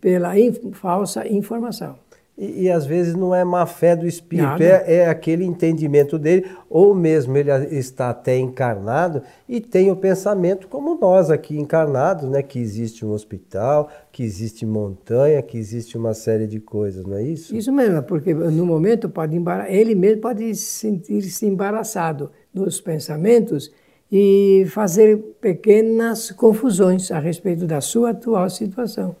pela 0.00 0.38
in, 0.38 0.52
falsa 0.72 1.26
informação. 1.26 1.98
E, 2.38 2.64
e, 2.64 2.70
às 2.70 2.84
vezes 2.84 3.14
não 3.14 3.34
é 3.34 3.42
má 3.44 3.64
fé 3.64 3.96
do 3.96 4.06
espírito, 4.06 4.62
é, 4.62 4.96
é, 4.96 5.08
aquele 5.08 5.42
entendimento 5.42 6.18
dele, 6.18 6.46
ou 6.68 6.94
mesmo 6.94 7.34
ele 7.34 7.50
está 7.74 8.10
até 8.10 8.36
encarnado 8.36 9.22
e 9.48 9.58
tem 9.58 9.90
o 9.90 9.96
pensamento 9.96 10.68
como 10.68 10.98
nós 11.00 11.30
aqui 11.30 11.58
encarnados, 11.58 12.28
né? 12.28 12.42
Que 12.42 12.58
existe 12.58 13.06
um 13.06 13.12
hospital, 13.12 13.88
que 14.12 14.22
existe 14.22 14.66
montanha, 14.66 15.40
que 15.40 15.56
existe 15.56 15.96
uma 15.96 16.12
série 16.12 16.46
de 16.46 16.60
coisas, 16.60 17.06
não 17.06 17.16
é 17.16 17.22
isso? 17.22 17.56
Isso 17.56 17.72
mesmo, 17.72 18.02
porque 18.02 18.34
no 18.34 18.66
momento 18.66 19.08
pode 19.08 19.34
embar... 19.34 19.72
ele 19.72 19.94
mesmo 19.94 20.20
pode 20.20 20.54
sentir-se 20.54 21.46
embaraçado 21.46 22.30
nos 22.52 22.82
pensamentos 22.82 23.72
e 24.12 24.66
fazer 24.68 25.16
pequenas 25.40 26.30
confusões 26.30 27.10
a 27.10 27.18
respeito 27.18 27.66
da 27.66 27.80
sua 27.80 28.10
atual 28.10 28.48
situação. 28.50 29.16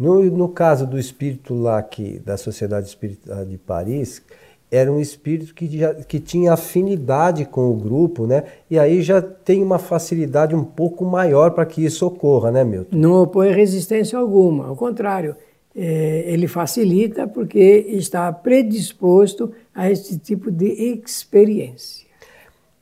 No, 0.00 0.24
no 0.24 0.48
caso 0.48 0.86
do 0.86 0.98
espírito 0.98 1.52
lá 1.52 1.82
que, 1.82 2.18
da 2.20 2.38
Sociedade 2.38 2.88
Espírita 2.88 3.44
de 3.44 3.58
Paris, 3.58 4.22
era 4.70 4.90
um 4.90 4.98
espírito 4.98 5.54
que, 5.54 5.78
já, 5.78 5.92
que 5.94 6.18
tinha 6.18 6.54
afinidade 6.54 7.44
com 7.44 7.70
o 7.70 7.74
grupo, 7.74 8.26
né? 8.26 8.44
E 8.70 8.78
aí 8.78 9.02
já 9.02 9.20
tem 9.20 9.62
uma 9.62 9.78
facilidade 9.78 10.54
um 10.54 10.64
pouco 10.64 11.04
maior 11.04 11.50
para 11.50 11.66
que 11.66 11.84
isso 11.84 12.06
ocorra, 12.06 12.50
né, 12.50 12.64
Milton? 12.64 12.96
Não 12.96 13.24
opõe 13.24 13.52
resistência 13.52 14.18
alguma, 14.18 14.68
ao 14.68 14.74
contrário, 14.74 15.36
é, 15.76 16.24
ele 16.26 16.48
facilita 16.48 17.28
porque 17.28 17.58
está 17.88 18.32
predisposto 18.32 19.52
a 19.74 19.90
esse 19.90 20.18
tipo 20.18 20.50
de 20.50 20.66
experiência. 21.04 22.06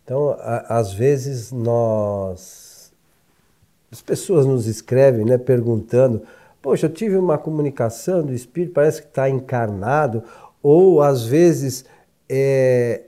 Então, 0.04 0.36
a, 0.38 0.78
às 0.78 0.92
vezes 0.92 1.50
nós, 1.50 2.92
as 3.90 4.00
pessoas 4.00 4.46
nos 4.46 4.68
escrevem, 4.68 5.24
né, 5.24 5.36
perguntando 5.36 6.22
Poxa, 6.68 6.84
eu 6.84 6.90
tive 6.90 7.16
uma 7.16 7.38
comunicação 7.38 8.22
do 8.22 8.34
espírito, 8.34 8.74
parece 8.74 9.00
que 9.00 9.08
está 9.08 9.26
encarnado, 9.26 10.22
ou 10.62 11.00
às 11.00 11.24
vezes 11.24 11.86
é, 12.28 13.04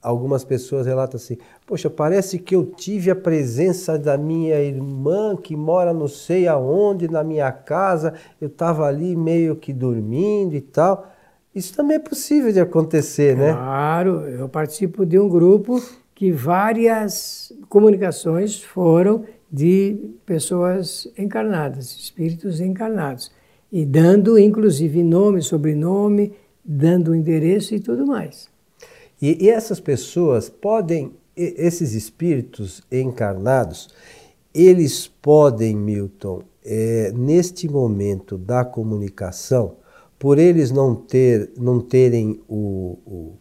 algumas 0.00 0.46
pessoas 0.46 0.86
relatam 0.86 1.18
assim: 1.18 1.36
Poxa, 1.66 1.90
parece 1.90 2.38
que 2.38 2.56
eu 2.56 2.64
tive 2.64 3.10
a 3.10 3.14
presença 3.14 3.98
da 3.98 4.16
minha 4.16 4.58
irmã 4.62 5.36
que 5.36 5.54
mora 5.54 5.92
não 5.92 6.08
sei 6.08 6.48
aonde, 6.48 7.06
na 7.06 7.22
minha 7.22 7.52
casa, 7.52 8.14
eu 8.40 8.48
estava 8.48 8.86
ali 8.86 9.14
meio 9.14 9.56
que 9.56 9.74
dormindo 9.74 10.54
e 10.54 10.62
tal. 10.62 11.06
Isso 11.54 11.76
também 11.76 11.98
é 11.98 12.00
possível 12.00 12.50
de 12.50 12.60
acontecer, 12.60 13.36
claro, 13.36 13.46
né? 13.46 13.52
Claro, 13.52 14.10
eu 14.26 14.48
participo 14.48 15.04
de 15.04 15.18
um 15.18 15.28
grupo 15.28 15.82
que 16.14 16.32
várias 16.32 17.52
comunicações 17.68 18.62
foram 18.62 19.22
de 19.50 20.10
pessoas 20.24 21.08
encarnadas, 21.16 21.96
espíritos 21.96 22.60
encarnados, 22.60 23.30
e 23.70 23.84
dando 23.84 24.38
inclusive 24.38 25.02
nome, 25.02 25.42
sobrenome, 25.42 26.32
dando 26.64 27.14
endereço 27.14 27.74
e 27.74 27.80
tudo 27.80 28.06
mais. 28.06 28.48
E, 29.20 29.44
e 29.44 29.50
essas 29.50 29.80
pessoas 29.80 30.48
podem, 30.48 31.12
esses 31.36 31.94
espíritos 31.94 32.82
encarnados, 32.90 33.88
eles 34.54 35.06
podem, 35.06 35.76
Milton, 35.76 36.42
é, 36.64 37.12
neste 37.14 37.68
momento 37.68 38.36
da 38.36 38.64
comunicação, 38.64 39.76
por 40.18 40.38
eles 40.38 40.70
não, 40.70 40.94
ter, 40.94 41.50
não 41.56 41.80
terem 41.80 42.40
o, 42.48 42.98
o 43.06 43.32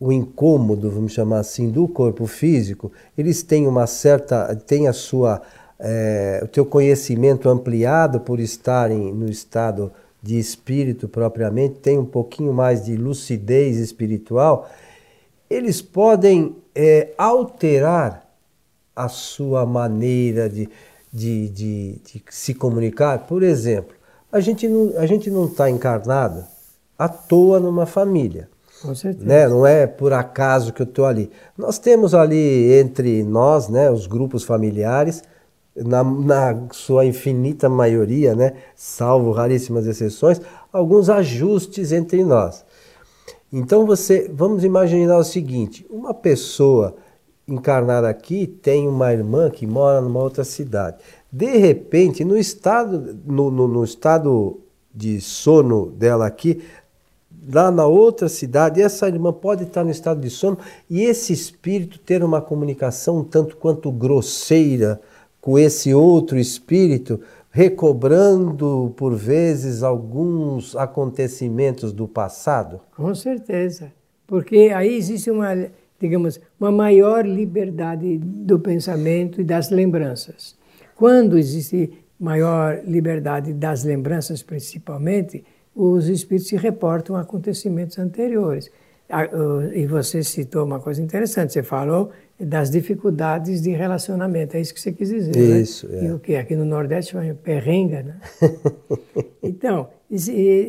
o 0.00 0.10
incômodo, 0.10 0.90
vamos 0.90 1.12
chamar 1.12 1.40
assim, 1.40 1.70
do 1.70 1.86
corpo 1.86 2.26
físico, 2.26 2.90
eles 3.18 3.42
têm 3.42 3.66
uma 3.66 3.86
certa, 3.86 4.56
têm 4.56 4.88
a 4.88 4.94
sua, 4.94 5.42
é, 5.78 6.40
o 6.42 6.48
teu 6.48 6.64
conhecimento 6.64 7.50
ampliado 7.50 8.18
por 8.20 8.40
estarem 8.40 9.12
no 9.12 9.28
estado 9.28 9.92
de 10.22 10.38
espírito 10.38 11.06
propriamente, 11.06 11.80
tem 11.80 11.98
um 11.98 12.04
pouquinho 12.06 12.52
mais 12.52 12.82
de 12.82 12.96
lucidez 12.96 13.76
espiritual, 13.76 14.70
eles 15.50 15.82
podem 15.82 16.56
é, 16.74 17.12
alterar 17.18 18.26
a 18.96 19.08
sua 19.08 19.66
maneira 19.66 20.48
de, 20.48 20.68
de, 21.12 21.48
de, 21.48 22.00
de, 22.04 22.24
se 22.30 22.54
comunicar. 22.54 23.26
Por 23.26 23.42
exemplo, 23.42 23.94
a 24.32 24.40
gente 24.40 24.68
não 24.68 25.46
está 25.46 25.68
encarnado 25.68 26.44
à 26.98 27.08
toa 27.08 27.58
numa 27.58 27.84
família. 27.84 28.48
Com 28.82 28.94
certeza. 28.94 29.26
Né? 29.26 29.48
Não 29.48 29.66
é 29.66 29.86
por 29.86 30.12
acaso 30.12 30.72
que 30.72 30.82
eu 30.82 30.86
estou 30.86 31.04
ali. 31.04 31.30
Nós 31.56 31.78
temos 31.78 32.14
ali 32.14 32.72
entre 32.74 33.22
nós, 33.22 33.68
né, 33.68 33.90
os 33.90 34.06
grupos 34.06 34.42
familiares, 34.42 35.22
na, 35.76 36.02
na, 36.02 36.66
sua 36.72 37.04
infinita 37.04 37.68
maioria, 37.68 38.34
né, 38.34 38.54
salvo 38.74 39.30
raríssimas 39.30 39.86
exceções, 39.86 40.40
alguns 40.72 41.08
ajustes 41.08 41.92
entre 41.92 42.24
nós. 42.24 42.64
Então 43.52 43.86
você, 43.86 44.30
vamos 44.32 44.64
imaginar 44.64 45.18
o 45.18 45.24
seguinte: 45.24 45.86
uma 45.90 46.14
pessoa 46.14 46.96
encarnada 47.46 48.08
aqui 48.08 48.46
tem 48.46 48.86
uma 48.86 49.12
irmã 49.12 49.50
que 49.50 49.66
mora 49.66 50.00
numa 50.00 50.20
outra 50.20 50.44
cidade. 50.44 50.98
De 51.32 51.56
repente, 51.56 52.24
no 52.24 52.36
estado, 52.36 53.18
no, 53.24 53.50
no, 53.50 53.66
no 53.66 53.84
estado 53.84 54.60
de 54.94 55.20
sono 55.20 55.86
dela 55.86 56.26
aqui, 56.26 56.62
lá 57.52 57.70
na 57.70 57.86
outra 57.86 58.28
cidade, 58.28 58.82
essa 58.82 59.08
irmã 59.08 59.32
pode 59.32 59.64
estar 59.64 59.84
no 59.84 59.90
estado 59.90 60.20
de 60.20 60.30
sono 60.30 60.58
e 60.88 61.02
esse 61.02 61.32
espírito 61.32 61.98
ter 61.98 62.22
uma 62.22 62.40
comunicação 62.40 63.18
um 63.18 63.24
tanto 63.24 63.56
quanto 63.56 63.90
grosseira 63.90 65.00
com 65.40 65.58
esse 65.58 65.94
outro 65.94 66.38
espírito, 66.38 67.20
recobrando 67.50 68.92
por 68.96 69.14
vezes 69.14 69.82
alguns 69.82 70.76
acontecimentos 70.76 71.92
do 71.92 72.06
passado? 72.06 72.80
Com 72.94 73.14
certeza, 73.14 73.90
porque 74.26 74.70
aí 74.74 74.94
existe 74.96 75.30
uma, 75.30 75.70
digamos, 75.98 76.40
uma 76.58 76.70
maior 76.70 77.26
liberdade 77.26 78.18
do 78.18 78.58
pensamento 78.58 79.40
e 79.40 79.44
das 79.44 79.70
lembranças. 79.70 80.54
Quando 80.94 81.38
existe 81.38 81.90
maior 82.18 82.82
liberdade 82.84 83.54
das 83.54 83.82
lembranças, 83.82 84.42
principalmente, 84.42 85.42
os 85.74 86.08
espíritos 86.08 86.48
se 86.48 86.56
reportam 86.56 87.16
a 87.16 87.20
acontecimentos 87.20 87.98
anteriores. 87.98 88.70
E 89.74 89.86
você 89.86 90.22
citou 90.22 90.64
uma 90.64 90.78
coisa 90.78 91.02
interessante, 91.02 91.52
você 91.52 91.62
falou 91.62 92.10
das 92.38 92.70
dificuldades 92.70 93.60
de 93.60 93.70
relacionamento, 93.70 94.56
é 94.56 94.60
isso 94.60 94.72
que 94.72 94.80
você 94.80 94.92
quis 94.92 95.10
dizer, 95.10 95.60
isso, 95.60 95.86
né? 95.88 95.98
É. 95.98 96.04
E 96.04 96.12
o 96.12 96.18
que 96.18 96.36
aqui 96.36 96.56
no 96.56 96.64
Nordeste 96.64 97.12
chama 97.12 97.34
perrenga, 97.34 98.02
né? 98.02 98.16
então, 99.42 99.88
e, 100.10 100.16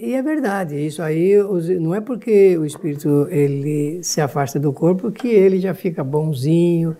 e, 0.03 0.13
é 0.13 0.21
verdade, 0.21 0.75
isso 0.75 1.01
aí 1.01 1.33
não 1.79 1.95
é 1.95 2.01
porque 2.01 2.57
o 2.57 2.65
espírito 2.65 3.27
ele 3.29 4.03
se 4.03 4.19
afasta 4.19 4.59
do 4.59 4.73
corpo 4.73 5.11
que 5.11 5.29
ele 5.29 5.59
já 5.59 5.73
fica 5.73 6.03
bonzinho, 6.03 6.97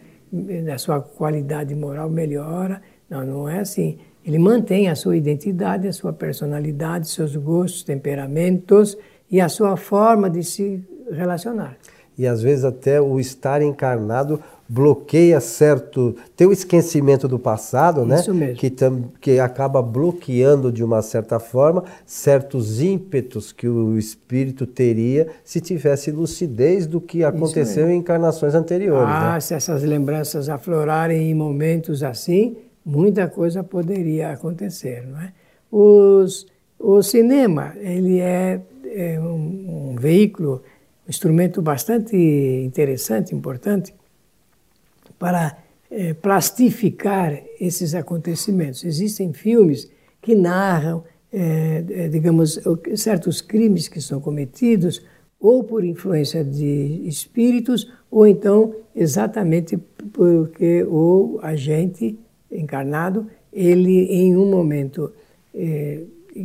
a 0.73 0.77
sua 0.77 1.01
qualidade 1.01 1.75
moral 1.75 2.09
melhora, 2.09 2.81
não, 3.09 3.25
não 3.25 3.49
é 3.49 3.59
assim. 3.59 3.99
Ele 4.25 4.37
mantém 4.37 4.87
a 4.87 4.95
sua 4.95 5.17
identidade, 5.17 5.87
a 5.87 5.93
sua 5.93 6.13
personalidade, 6.13 7.09
seus 7.09 7.35
gostos, 7.35 7.83
temperamentos 7.83 8.97
e 9.29 9.41
a 9.41 9.49
sua 9.49 9.75
forma 9.75 10.29
de 10.29 10.43
se 10.43 10.83
relacionar. 11.11 11.77
E 12.17 12.27
às 12.27 12.41
vezes 12.41 12.63
até 12.63 13.01
o 13.01 13.19
estar 13.19 13.61
encarnado 13.61 14.39
bloqueia 14.71 15.39
certo. 15.41 16.15
Tem 16.35 16.47
o 16.47 16.51
esquecimento 16.51 17.27
do 17.27 17.37
passado, 17.37 18.05
né? 18.05 18.19
Isso 18.19 18.33
mesmo. 18.33 18.55
Que, 18.55 18.69
tam, 18.69 19.03
que 19.19 19.37
acaba 19.37 19.81
bloqueando 19.81 20.71
de 20.71 20.81
uma 20.81 21.01
certa 21.01 21.39
forma 21.39 21.83
certos 22.05 22.81
ímpetos 22.81 23.51
que 23.51 23.67
o 23.67 23.97
espírito 23.97 24.65
teria 24.65 25.27
se 25.43 25.59
tivesse 25.59 26.09
lucidez 26.09 26.87
do 26.87 27.01
que 27.01 27.23
aconteceu 27.23 27.89
em 27.89 27.97
encarnações 27.97 28.55
anteriores. 28.55 29.09
Ah, 29.09 29.33
né? 29.33 29.39
se 29.41 29.53
essas 29.53 29.83
lembranças 29.83 30.47
aflorarem 30.47 31.29
em 31.29 31.35
momentos 31.35 32.01
assim, 32.01 32.55
muita 32.85 33.27
coisa 33.27 33.63
poderia 33.63 34.31
acontecer, 34.31 35.05
não 35.07 35.21
é? 35.21 35.33
Os, 35.71 36.47
o 36.77 37.01
cinema, 37.01 37.73
ele 37.77 38.19
é, 38.19 38.59
é 38.85 39.19
um, 39.19 39.91
um, 39.91 39.95
veículo, 39.95 40.61
um 41.07 41.09
instrumento 41.09 41.61
bastante 41.61 42.15
interessante, 42.15 43.33
importante, 43.33 43.93
para 45.17 45.57
é, 45.89 46.13
plastificar 46.13 47.41
esses 47.59 47.95
acontecimentos. 47.95 48.83
Existem 48.83 49.31
filmes 49.31 49.89
que 50.21 50.35
narram, 50.35 51.03
é, 51.31 51.83
é 51.89 52.07
digamos, 52.09 52.59
certos 52.95 53.39
crimes 53.39 53.87
que 53.87 54.01
são 54.01 54.19
cometidos 54.19 55.01
ou 55.39 55.63
por 55.63 55.83
influência 55.83 56.43
de 56.43 57.01
espíritos, 57.07 57.91
ou 58.11 58.27
então 58.27 58.75
exatamente 58.95 59.77
porque 60.13 60.83
o 60.83 61.39
agente 61.41 62.17
encarnado, 62.51 63.27
ele 63.51 64.05
em 64.05 64.35
um 64.35 64.49
momento 64.49 65.11
é, 65.53 66.01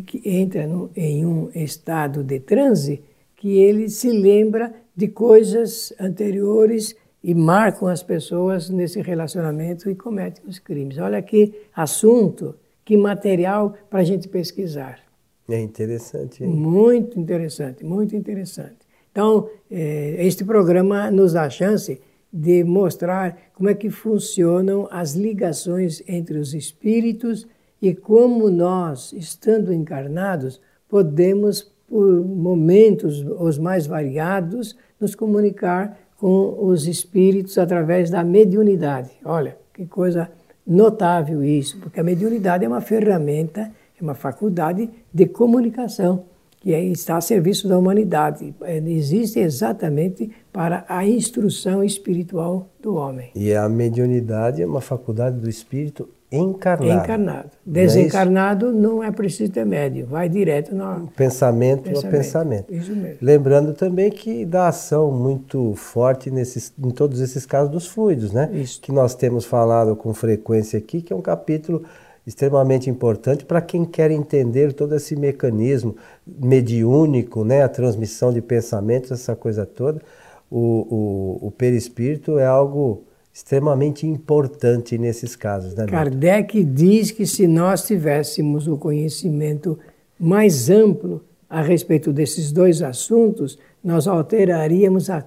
que 0.06 0.20
entra 0.24 0.66
no, 0.66 0.90
em 0.96 1.24
um 1.24 1.50
estado 1.54 2.22
de 2.22 2.40
transe 2.40 3.02
que 3.36 3.58
ele 3.58 3.88
se 3.88 4.10
lembra 4.10 4.74
de 4.94 5.08
coisas 5.08 5.92
anteriores 6.00 6.96
e 7.22 7.34
marcam 7.34 7.88
as 7.88 8.02
pessoas 8.02 8.70
nesse 8.70 9.00
relacionamento 9.00 9.90
e 9.90 9.94
cometem 9.94 10.42
os 10.46 10.58
crimes. 10.58 10.98
Olha 10.98 11.20
que 11.20 11.54
assunto, 11.74 12.54
que 12.84 12.96
material 12.96 13.74
para 13.90 14.00
a 14.00 14.04
gente 14.04 14.28
pesquisar. 14.28 15.00
É 15.48 15.60
interessante. 15.60 16.42
Hein? 16.42 16.50
Muito 16.50 17.20
interessante, 17.20 17.84
muito 17.84 18.16
interessante. 18.16 18.86
Então, 19.12 19.48
é, 19.70 20.16
este 20.26 20.44
programa 20.44 21.10
nos 21.10 21.32
dá 21.32 21.44
a 21.44 21.50
chance 21.50 22.00
de 22.36 22.62
mostrar 22.62 23.34
como 23.54 23.70
é 23.70 23.74
que 23.74 23.88
funcionam 23.88 24.86
as 24.90 25.14
ligações 25.14 26.02
entre 26.06 26.38
os 26.38 26.52
espíritos 26.52 27.46
e 27.80 27.94
como 27.94 28.50
nós, 28.50 29.14
estando 29.14 29.72
encarnados, 29.72 30.60
podemos, 30.86 31.72
por 31.88 32.22
momentos 32.22 33.24
os 33.38 33.58
mais 33.58 33.86
variados, 33.86 34.76
nos 35.00 35.14
comunicar 35.14 35.98
com 36.18 36.58
os 36.66 36.86
espíritos 36.86 37.56
através 37.56 38.10
da 38.10 38.22
mediunidade. 38.22 39.10
Olha, 39.24 39.56
que 39.72 39.86
coisa 39.86 40.30
notável 40.66 41.42
isso, 41.42 41.78
porque 41.80 42.00
a 42.00 42.04
mediunidade 42.04 42.66
é 42.66 42.68
uma 42.68 42.82
ferramenta, 42.82 43.72
é 43.98 44.02
uma 44.02 44.14
faculdade 44.14 44.90
de 45.12 45.26
comunicação 45.26 46.24
é, 46.74 46.84
está 46.84 47.16
a 47.16 47.20
serviço 47.20 47.68
da 47.68 47.78
humanidade. 47.78 48.54
É, 48.62 48.78
existe 48.78 49.38
exatamente 49.38 50.30
para 50.52 50.84
a 50.88 51.06
instrução 51.06 51.82
espiritual 51.82 52.68
do 52.80 52.94
homem. 52.94 53.30
E 53.34 53.54
a 53.54 53.68
mediunidade 53.68 54.62
é 54.62 54.66
uma 54.66 54.80
faculdade 54.80 55.38
do 55.38 55.48
espírito 55.48 56.08
encarnado. 56.30 57.04
Encarnado. 57.04 57.50
Desencarnado 57.64 58.72
não 58.72 58.74
é, 58.74 58.82
não 58.82 59.04
é 59.04 59.10
preciso 59.12 59.52
ter 59.52 59.64
médium, 59.64 60.06
vai 60.06 60.28
direto 60.28 60.74
no 60.74 61.08
pensamento, 61.16 61.84
pensamento. 61.84 62.06
a 62.06 62.10
pensamento. 62.10 62.74
Isso 62.74 62.94
mesmo. 62.94 63.18
Lembrando 63.20 63.74
também 63.74 64.10
que 64.10 64.44
dá 64.44 64.68
ação 64.68 65.10
muito 65.10 65.74
forte 65.74 66.30
nesses, 66.30 66.72
em 66.78 66.90
todos 66.90 67.20
esses 67.20 67.46
casos 67.46 67.70
dos 67.70 67.86
fluidos, 67.86 68.32
né? 68.32 68.50
Isso. 68.52 68.80
Que 68.80 68.92
nós 68.92 69.14
temos 69.14 69.44
falado 69.44 69.94
com 69.94 70.12
frequência 70.12 70.78
aqui, 70.78 71.00
que 71.00 71.12
é 71.12 71.16
um 71.16 71.22
capítulo 71.22 71.84
extremamente 72.26 72.90
importante 72.90 73.44
para 73.44 73.60
quem 73.60 73.84
quer 73.84 74.10
entender 74.10 74.72
todo 74.72 74.96
esse 74.96 75.14
mecanismo 75.14 75.96
mediúnico, 76.26 77.44
né, 77.44 77.62
a 77.62 77.68
transmissão 77.68 78.32
de 78.32 78.42
pensamentos, 78.42 79.12
essa 79.12 79.36
coisa 79.36 79.64
toda. 79.64 80.02
O, 80.50 81.38
o, 81.40 81.46
o 81.46 81.50
perispírito 81.52 82.38
é 82.38 82.46
algo 82.46 83.04
extremamente 83.32 84.06
importante 84.06 84.98
nesses 84.98 85.36
casos. 85.36 85.74
Né, 85.74 85.86
Kardec 85.86 86.64
diz 86.64 87.12
que 87.12 87.26
se 87.26 87.46
nós 87.46 87.86
tivéssemos 87.86 88.66
o 88.66 88.76
conhecimento 88.76 89.78
mais 90.18 90.68
amplo 90.68 91.22
a 91.48 91.62
respeito 91.62 92.12
desses 92.12 92.50
dois 92.50 92.82
assuntos, 92.82 93.56
nós 93.84 94.08
alteraríamos 94.08 95.10
a, 95.10 95.24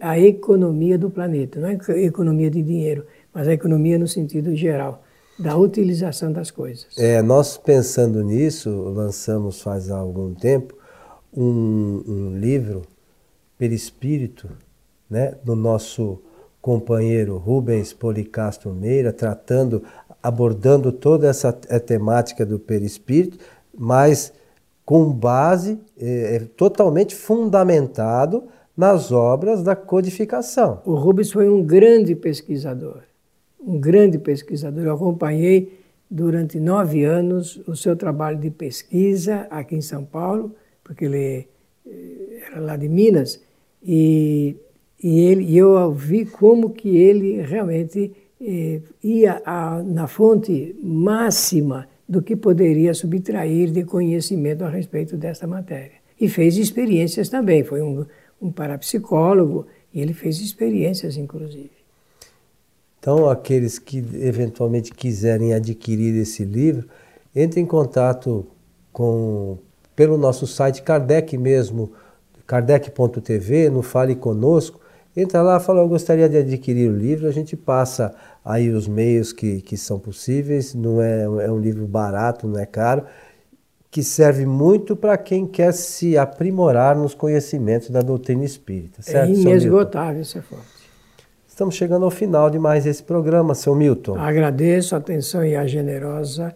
a 0.00 0.18
economia 0.20 0.96
do 0.96 1.10
planeta. 1.10 1.58
Não 1.58 1.68
é 1.68 1.78
economia 2.04 2.48
de 2.48 2.62
dinheiro, 2.62 3.04
mas 3.34 3.48
a 3.48 3.52
economia 3.52 3.98
no 3.98 4.06
sentido 4.06 4.54
geral 4.54 5.02
da 5.38 5.56
utilização 5.56 6.32
das 6.32 6.50
coisas. 6.50 6.86
É, 6.98 7.22
nós 7.22 7.56
pensando 7.56 8.22
nisso, 8.24 8.70
lançamos 8.70 9.62
faz 9.62 9.90
algum 9.90 10.34
tempo 10.34 10.74
um, 11.32 12.02
um 12.06 12.38
livro, 12.38 12.82
Perispírito, 13.56 14.48
né, 15.08 15.34
do 15.42 15.56
nosso 15.56 16.20
companheiro 16.60 17.36
Rubens 17.38 17.92
Policastro 17.92 18.72
Meira, 18.72 19.12
tratando, 19.12 19.82
abordando 20.22 20.92
toda 20.92 21.28
essa 21.28 21.52
temática 21.52 22.44
do 22.44 22.58
perispírito, 22.58 23.38
mas 23.76 24.32
com 24.84 25.10
base 25.10 25.78
é, 25.98 26.36
é, 26.36 26.38
totalmente 26.56 27.14
fundamentado 27.14 28.44
nas 28.76 29.10
obras 29.10 29.62
da 29.62 29.74
codificação. 29.74 30.82
O 30.84 30.94
Rubens 30.94 31.32
foi 31.32 31.48
um 31.48 31.62
grande 31.62 32.14
pesquisador 32.14 33.02
um 33.60 33.78
grande 33.78 34.18
pesquisador. 34.18 34.84
Eu 34.84 34.94
acompanhei 34.94 35.78
durante 36.10 36.58
nove 36.58 37.04
anos 37.04 37.60
o 37.66 37.76
seu 37.76 37.96
trabalho 37.96 38.38
de 38.38 38.50
pesquisa 38.50 39.46
aqui 39.50 39.76
em 39.76 39.80
São 39.80 40.04
Paulo, 40.04 40.54
porque 40.82 41.04
ele 41.04 41.48
eh, 41.86 42.42
era 42.46 42.60
lá 42.60 42.76
de 42.76 42.88
Minas, 42.88 43.42
e, 43.82 44.56
e 45.02 45.20
ele, 45.20 45.56
eu 45.56 45.92
vi 45.92 46.24
como 46.24 46.70
que 46.70 46.96
ele 46.96 47.42
realmente 47.42 48.12
eh, 48.40 48.80
ia 49.02 49.42
a, 49.44 49.82
na 49.82 50.06
fonte 50.06 50.74
máxima 50.82 51.86
do 52.08 52.22
que 52.22 52.34
poderia 52.34 52.94
subtrair 52.94 53.70
de 53.70 53.84
conhecimento 53.84 54.64
a 54.64 54.70
respeito 54.70 55.16
dessa 55.16 55.46
matéria. 55.46 55.98
E 56.18 56.28
fez 56.28 56.56
experiências 56.56 57.28
também, 57.28 57.62
foi 57.62 57.82
um, 57.82 58.06
um 58.40 58.50
parapsicólogo, 58.50 59.66
e 59.92 60.00
ele 60.00 60.14
fez 60.14 60.40
experiências, 60.40 61.16
inclusive. 61.16 61.77
Então, 63.00 63.28
aqueles 63.28 63.78
que 63.78 63.98
eventualmente 64.14 64.92
quiserem 64.92 65.54
adquirir 65.54 66.14
esse 66.20 66.44
livro, 66.44 66.88
entre 67.34 67.60
em 67.60 67.66
contato 67.66 68.46
com 68.92 69.58
pelo 69.94 70.16
nosso 70.16 70.46
site 70.46 70.82
Kardec 70.82 71.36
mesmo, 71.36 71.92
kardec.tv, 72.46 73.68
no 73.68 73.82
Fale 73.82 74.14
Conosco. 74.14 74.80
Entra 75.16 75.42
lá, 75.42 75.58
fala, 75.58 75.80
eu 75.80 75.88
gostaria 75.88 76.28
de 76.28 76.36
adquirir 76.36 76.88
o 76.88 76.96
livro, 76.96 77.26
a 77.26 77.32
gente 77.32 77.56
passa 77.56 78.14
aí 78.44 78.70
os 78.70 78.86
meios 78.86 79.32
que, 79.32 79.60
que 79.60 79.76
são 79.76 79.98
possíveis, 79.98 80.72
não 80.72 81.02
é, 81.02 81.22
é 81.24 81.50
um 81.50 81.58
livro 81.58 81.84
barato, 81.86 82.46
não 82.46 82.58
é 82.58 82.64
caro, 82.64 83.04
que 83.90 84.04
serve 84.04 84.46
muito 84.46 84.94
para 84.94 85.18
quem 85.18 85.46
quer 85.46 85.72
se 85.72 86.16
aprimorar 86.16 86.96
nos 86.96 87.14
conhecimentos 87.14 87.90
da 87.90 88.00
doutrina 88.00 88.44
espírita. 88.44 89.02
Certo, 89.02 89.30
é 89.30 89.34
inesgotável, 89.34 90.22
é 90.22 90.40
forte. 90.40 90.77
Estamos 91.58 91.74
chegando 91.74 92.04
ao 92.04 92.10
final 92.12 92.48
de 92.48 92.56
mais 92.56 92.86
esse 92.86 93.02
programa, 93.02 93.52
seu 93.52 93.74
Milton. 93.74 94.14
Agradeço 94.16 94.94
a 94.94 94.98
atenção 94.98 95.44
e 95.44 95.56
a 95.56 95.66
generosa 95.66 96.54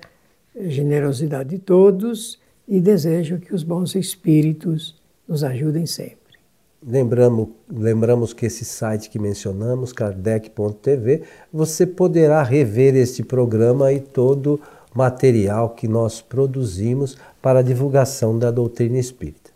generosidade 0.56 1.48
de 1.48 1.58
todos 1.58 2.38
e 2.68 2.80
desejo 2.80 3.40
que 3.40 3.52
os 3.52 3.64
bons 3.64 3.96
espíritos 3.96 4.94
nos 5.26 5.42
ajudem 5.42 5.86
sempre. 5.86 6.38
Lembramos, 6.86 7.48
lembramos 7.68 8.32
que 8.32 8.46
esse 8.46 8.64
site 8.64 9.10
que 9.10 9.18
mencionamos, 9.18 9.92
kardec.tv, 9.92 11.22
você 11.52 11.84
poderá 11.84 12.40
rever 12.44 12.94
este 12.94 13.24
programa 13.24 13.92
e 13.92 13.98
todo 13.98 14.60
o 14.94 14.98
material 14.98 15.70
que 15.70 15.88
nós 15.88 16.20
produzimos 16.20 17.18
para 17.42 17.58
a 17.58 17.62
divulgação 17.62 18.38
da 18.38 18.52
doutrina 18.52 19.00
espírita. 19.00 19.50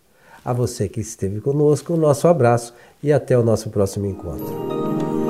A 0.45 0.53
você 0.53 0.89
que 0.89 1.01
esteve 1.01 1.41
conosco, 1.41 1.95
o 1.95 1.97
nosso 1.97 2.27
abraço 2.27 2.75
e 3.01 3.13
até 3.13 3.39
o 3.39 3.45
nosso 3.45 3.71
próximo 3.71 4.07
encontro. 4.07 5.26